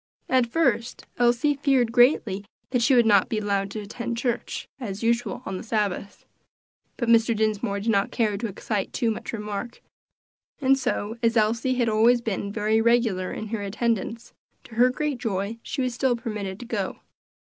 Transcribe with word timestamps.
At 0.29 0.47
first 0.47 1.05
Elsie 1.19 1.53
greatly 1.61 2.33
feared 2.41 2.45
that 2.71 2.81
she 2.81 2.95
would 2.95 3.05
not 3.05 3.29
be 3.29 3.37
allowed 3.37 3.69
to 3.69 3.81
attend 3.81 4.17
church, 4.17 4.67
as 4.79 5.03
usual, 5.03 5.43
on 5.45 5.57
the 5.57 5.63
Sabbath. 5.63 6.25
But 6.97 7.07
Mr. 7.07 7.35
Dinsmore 7.37 7.79
did 7.81 7.91
not 7.91 8.09
care 8.09 8.35
to 8.35 8.47
excite 8.47 8.93
too 8.93 9.11
much 9.11 9.31
remark, 9.31 9.79
and 10.59 10.75
so, 10.75 11.17
as 11.21 11.37
Elsie 11.37 11.75
had 11.75 11.87
always 11.87 12.19
been 12.19 12.51
very 12.51 12.81
regular 12.81 13.31
in 13.31 13.49
her 13.49 13.61
attendance, 13.61 14.33
to 14.63 14.73
her 14.73 14.89
great 14.89 15.19
joy 15.19 15.59
she 15.61 15.83
was 15.83 15.93
still 15.93 16.15
permitted 16.15 16.59
to 16.61 16.65
go. 16.65 16.97